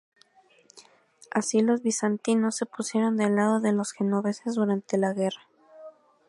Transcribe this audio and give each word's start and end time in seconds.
Así 1.29 1.59
los 1.61 1.83
Bizantinos 1.83 2.55
se 2.55 2.65
pusieron 2.65 3.17
del 3.17 3.35
lado 3.35 3.59
de 3.61 3.71
los 3.71 3.91
genoveses 3.91 4.55
durante 4.55 4.97
la 4.97 5.13
guerra. 5.13 5.41